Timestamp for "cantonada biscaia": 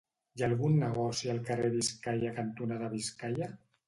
2.39-3.51